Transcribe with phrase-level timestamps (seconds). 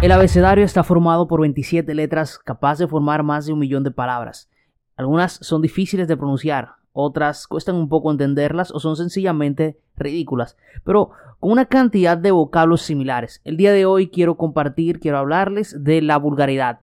[0.00, 3.90] El abecedario está formado por 27 letras capaz de formar más de un millón de
[3.90, 4.48] palabras.
[4.94, 11.10] Algunas son difíciles de pronunciar, otras cuestan un poco entenderlas o son sencillamente ridículas, pero
[11.40, 13.40] con una cantidad de vocablos similares.
[13.42, 16.80] El día de hoy quiero compartir, quiero hablarles de la vulgaridad.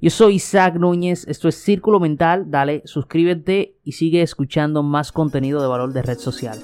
[0.00, 5.62] Yo soy Isaac Núñez, esto es Círculo Mental, dale, suscríbete y sigue escuchando más contenido
[5.62, 6.58] de valor de red social.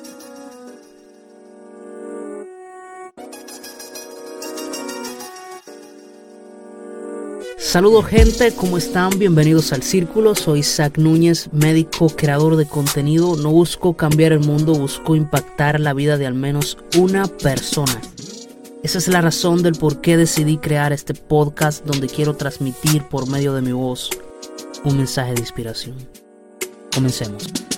[7.71, 9.17] Saludos gente, ¿cómo están?
[9.17, 10.35] Bienvenidos al Círculo.
[10.35, 13.37] Soy Isaac Núñez, médico, creador de contenido.
[13.37, 18.01] No busco cambiar el mundo, busco impactar la vida de al menos una persona.
[18.83, 23.29] Esa es la razón del por qué decidí crear este podcast donde quiero transmitir por
[23.29, 24.11] medio de mi voz
[24.83, 25.95] un mensaje de inspiración.
[26.93, 27.70] Comencemos.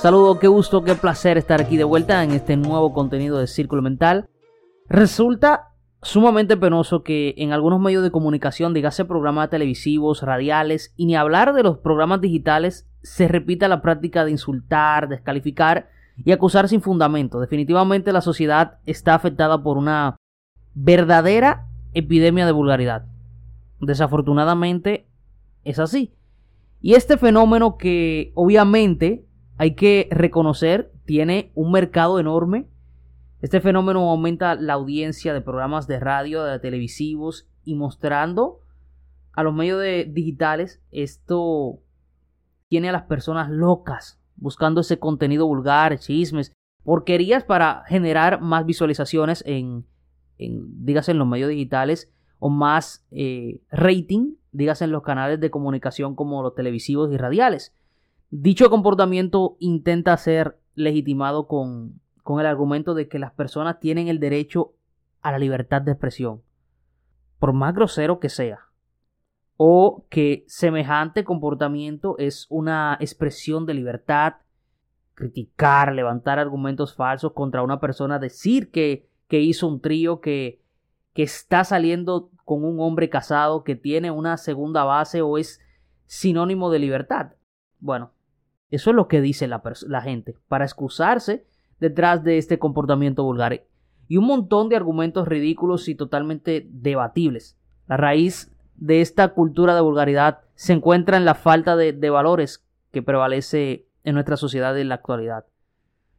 [0.00, 3.82] Saludos, qué gusto, qué placer estar aquí de vuelta en este nuevo contenido de Círculo
[3.82, 4.30] Mental.
[4.88, 11.16] Resulta sumamente penoso que en algunos medios de comunicación, dígase programas televisivos, radiales y ni
[11.16, 16.80] hablar de los programas digitales, se repita la práctica de insultar, descalificar y acusar sin
[16.80, 17.38] fundamento.
[17.38, 20.16] Definitivamente la sociedad está afectada por una
[20.72, 23.04] verdadera epidemia de vulgaridad.
[23.82, 25.10] Desafortunadamente
[25.62, 26.14] es así.
[26.80, 29.26] Y este fenómeno que obviamente
[29.60, 32.66] hay que reconocer, tiene un mercado enorme.
[33.42, 38.60] Este fenómeno aumenta la audiencia de programas de radio, de televisivos y mostrando
[39.34, 39.82] a los medios
[40.14, 41.78] digitales esto
[42.68, 49.44] tiene a las personas locas buscando ese contenido vulgar, chismes, porquerías para generar más visualizaciones
[49.46, 49.84] en,
[50.38, 55.50] en dígase en los medios digitales o más eh, rating, dígase en los canales de
[55.50, 57.74] comunicación como los televisivos y radiales.
[58.32, 64.20] Dicho comportamiento intenta ser legitimado con, con el argumento de que las personas tienen el
[64.20, 64.72] derecho
[65.20, 66.40] a la libertad de expresión,
[67.40, 68.60] por más grosero que sea,
[69.56, 74.34] o que semejante comportamiento es una expresión de libertad,
[75.14, 80.62] criticar, levantar argumentos falsos contra una persona, decir que, que hizo un trío, que,
[81.14, 85.60] que está saliendo con un hombre casado, que tiene una segunda base o es
[86.06, 87.32] sinónimo de libertad.
[87.80, 88.12] Bueno,
[88.70, 89.60] eso es lo que dice la,
[90.02, 91.44] gente, para excusarse
[91.80, 93.64] detrás de este comportamiento vulgar.
[94.06, 97.56] Y un montón de argumentos ridículos y totalmente debatibles.
[97.88, 103.02] La raíz de esta cultura de vulgaridad se encuentra en la falta de, valores que
[103.02, 105.46] prevalece en nuestra sociedad en la actualidad.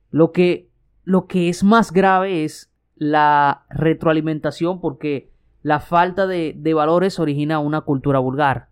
[0.09, 0.69] Lo que,
[1.03, 5.31] lo que es más grave es la retroalimentación porque
[5.63, 8.69] la falta de, de valores origina una cultura vulgar.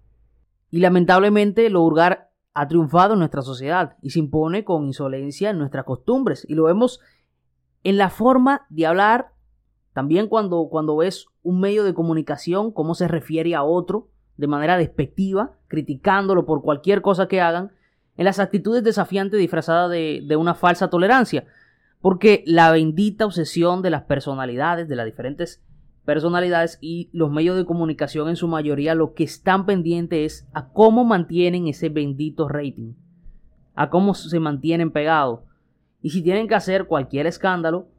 [0.69, 5.59] Y lamentablemente lo vulgar ha triunfado en nuestra sociedad y se impone con insolencia en
[5.59, 6.45] nuestras costumbres.
[6.49, 6.99] Y lo vemos
[7.83, 9.33] en la forma de hablar,
[9.93, 14.07] también cuando, cuando ves un medio de comunicación, cómo se refiere a otro
[14.37, 17.71] de manera despectiva, criticándolo por cualquier cosa que hagan,
[18.15, 21.45] en las actitudes desafiantes disfrazadas de, de una falsa tolerancia.
[22.01, 25.61] Porque la bendita obsesión de las personalidades, de las diferentes
[26.09, 30.69] personalidades y los medios de comunicación en su mayoría lo que están pendientes es a
[30.69, 32.93] cómo mantienen ese bendito rating,
[33.75, 35.41] a cómo se mantienen pegados.
[36.01, 37.89] Y si tienen que hacer cualquier escándalo,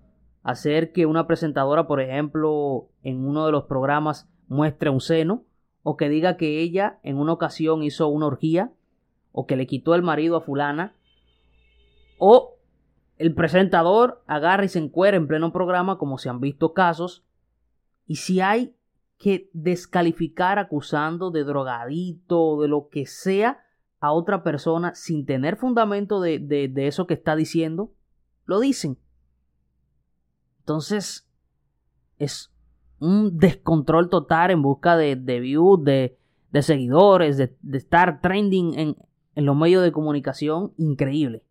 [0.42, 5.44] hacer que una presentadora, por ejemplo, en uno de los programas muestre un seno,
[5.84, 8.72] o que diga que ella en una ocasión hizo una orgía,
[9.30, 10.96] o que le quitó el marido a fulana,
[12.18, 12.56] o
[13.18, 17.24] el presentador agarra y se encuera en pleno programa, como se han visto casos,
[18.10, 18.74] y si hay
[19.18, 23.60] que descalificar acusando de drogadito de lo que sea
[24.00, 27.92] a otra persona sin tener fundamento de, de, eso que está diciendo,
[28.46, 28.98] lo dicen.
[30.58, 31.30] Entonces,
[32.18, 32.52] es
[32.98, 36.18] un descontrol total en busca de, de views, de,
[36.50, 38.96] de seguidores, de, de, estar trending en,
[39.36, 41.44] en los medios de comunicación, increíble.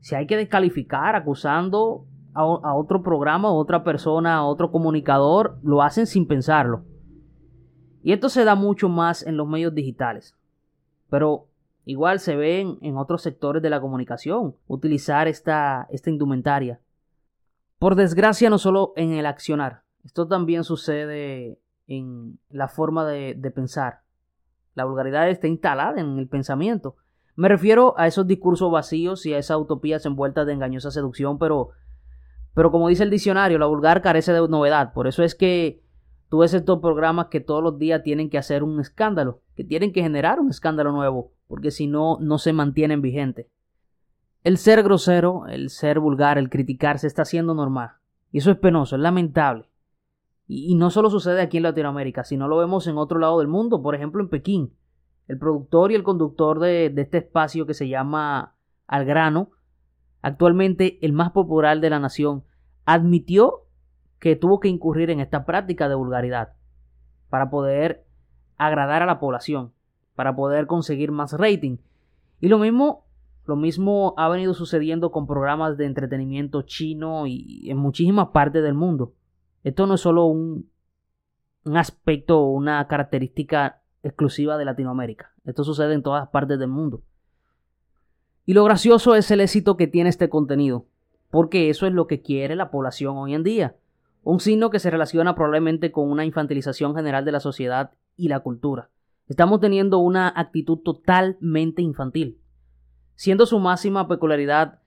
[0.00, 5.82] Si hay que descalificar acusando a, otro programa, a otra persona, a otro comunicador, lo
[5.82, 6.84] hacen sin pensarlo.
[8.02, 10.36] Y esto se da mucho más en los medios digitales.
[11.08, 11.46] Pero
[11.84, 16.80] igual se ve en, otros sectores de la comunicación utilizar esta, esta indumentaria.
[17.78, 19.82] Por desgracia, no solo en el accionar.
[20.04, 24.00] Esto también sucede en la forma de, de pensar.
[24.74, 26.96] La vulgaridad está instalada en el pensamiento.
[27.36, 31.70] Me refiero a esos discursos vacíos y a esas utopías envueltas de engañosa seducción, pero
[32.54, 34.92] pero como dice el diccionario, la vulgar carece de novedad.
[34.92, 35.82] Por eso es que
[36.28, 39.92] tú ves estos programas que todos los días tienen que hacer un escándalo, que tienen
[39.92, 43.48] que generar un escándalo nuevo, porque si no, no se mantienen vigentes.
[44.44, 47.90] El ser grosero, el ser vulgar, el criticar se está haciendo normal.
[48.30, 49.68] Y eso es penoso, es lamentable.
[50.46, 53.82] Y, no solo sucede aquí en Latinoamérica, sino lo vemos en otro lado del mundo,
[53.82, 54.74] por ejemplo en Pekín.
[55.26, 58.54] El productor y el conductor de este espacio que se llama
[58.86, 59.53] Al Grano,
[60.24, 62.44] actualmente el más popular de la nación,
[62.86, 63.66] admitió
[64.18, 66.54] que tuvo que incurrir en esta práctica de vulgaridad
[67.28, 68.06] para poder
[68.56, 69.74] agradar a la población,
[70.14, 71.76] para poder conseguir más rating.
[72.40, 73.04] Y lo mismo,
[73.44, 78.74] lo mismo ha venido sucediendo con programas de entretenimiento chino y en muchísimas partes del
[78.74, 79.12] mundo.
[79.62, 80.70] Esto no es solo un,
[81.66, 85.34] un aspecto o una característica exclusiva de Latinoamérica.
[85.44, 87.02] Esto sucede en todas partes del mundo.
[88.46, 90.86] Y lo gracioso es el éxito que tiene este contenido,
[91.30, 93.76] porque eso es lo que quiere la población hoy en día.
[94.22, 98.40] Un signo que se relaciona probablemente con una infantilización general de la sociedad y la
[98.40, 98.90] cultura.
[99.28, 102.38] Estamos teniendo una actitud totalmente infantil,
[103.14, 104.80] siendo su máxima peculiaridad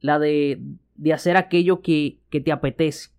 [0.00, 0.62] la de,
[1.12, 3.10] hacer aquello que, te apetece,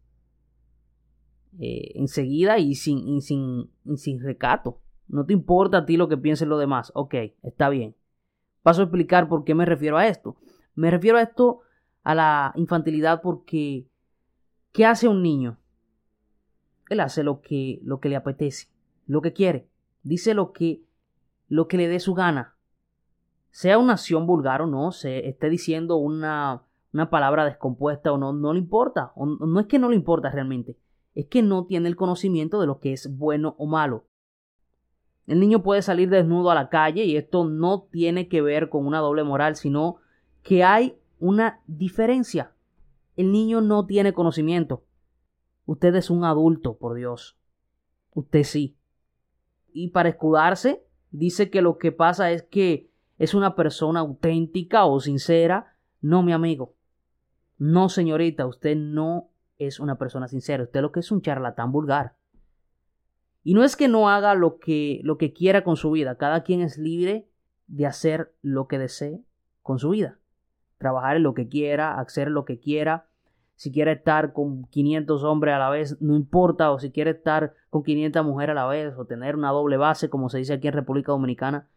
[1.60, 4.80] eh, enseguida y sin, y sin, sin recato.
[5.08, 6.92] No te importa a ti lo que piensen los demás.
[6.96, 7.96] Ok, está bien.
[8.66, 10.38] Paso a explicar por qué me refiero a esto.
[10.74, 11.60] Me refiero a esto
[12.02, 13.86] a la infantilidad porque
[14.72, 15.60] ¿qué hace un niño?
[16.90, 18.70] Él hace lo que, lo que le apetece,
[19.06, 19.70] lo que quiere
[20.02, 20.82] dice lo que,
[21.48, 22.56] lo que le dé su gana.
[23.52, 28.34] Sea una acción vulgar o no, se esté diciendo una, una palabra descompuesta o no,
[28.34, 29.12] no le importa.
[29.16, 30.76] no es que no le importa realmente,
[31.14, 34.06] es que no tiene el conocimiento de lo que es bueno o malo.
[35.28, 38.86] El niño puede salir desnudo a la calle y esto no tiene que ver con
[38.86, 39.98] una doble moral, sino
[40.44, 42.52] que hay una diferencia.
[43.16, 44.84] El niño no tiene conocimiento.
[45.66, 47.38] Usted es un adulto, por Dios.
[48.14, 48.78] Usted sí
[49.76, 55.02] y para escudarse dice que lo que pasa es que es una persona auténtica o
[55.02, 55.76] sincera.
[56.00, 56.76] No, mi amigo.
[57.58, 60.64] No, señorita, usted no es una persona sincera.
[60.64, 62.16] Usted lo que es un charlatán vulgar.
[63.46, 66.18] Y no es que no haga lo que, lo que quiera con su vida.
[66.18, 67.30] Cada quien es libre
[67.68, 69.24] de hacer lo que desee
[69.62, 70.18] con su vida.
[70.80, 73.06] Trabajar en lo que quiera, hacer lo que quiera,
[73.54, 77.54] si quiere estar con 500 hombres a la vez, no importa, o si quiere estar
[77.70, 80.68] con 500 mujeres a la vez, o tener una doble base, como se dice aquí
[80.68, 81.70] en República Dominicana,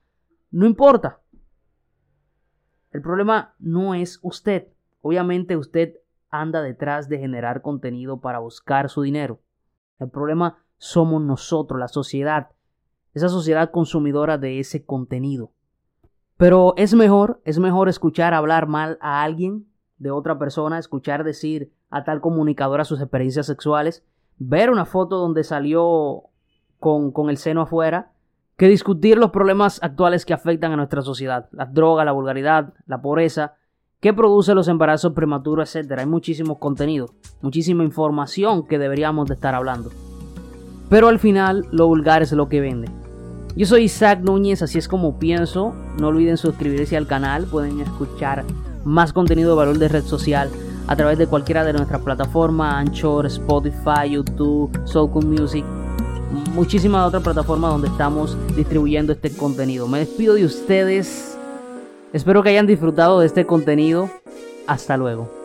[0.50, 1.20] no importa.
[2.93, 4.69] El problema no es usted.
[5.03, 5.99] Obviamente usted
[6.31, 9.43] anda detrás de generar contenido para buscar su dinero.
[9.99, 12.49] El problema somos nosotros, la sociedad,
[13.15, 15.53] esa sociedad consumidora de ese contenido.
[16.37, 19.67] Pero es mejor, es mejor escuchar hablar mal a alguien
[19.99, 24.05] de otra persona, escuchar decir a tal comunicadora sus experiencias sexuales,
[24.39, 26.23] ver una foto donde salió
[26.79, 28.13] con, con el seno afuera,
[28.57, 33.01] que discutir los problemas actuales que afectan a nuestra sociedad, la droga, la vulgaridad, la
[33.01, 33.55] pobreza,
[34.01, 35.99] qué produce los embarazos prematuros, etc.
[35.99, 37.07] Hay muchísimo contenido,
[37.41, 39.91] muchísima información que deberíamos de estar hablando.
[40.88, 42.88] Pero al final, lo vulgar es lo que vende.
[43.56, 45.75] Yo soy Isaac Núñez, así es como pienso.
[46.00, 48.44] No olviden suscribirse al canal, pueden escuchar
[48.85, 50.50] más contenido de valor de red social
[50.87, 55.64] a través de cualquiera de nuestras plataformas, Anchor, Spotify, YouTube, Soulcool Music,
[56.55, 59.87] muchísimas otras plataformas donde estamos distribuyendo este contenido.
[59.87, 61.37] Me despido de ustedes.
[62.12, 64.08] Espero que hayan disfrutado de este contenido.
[64.67, 65.38] Hasta luego.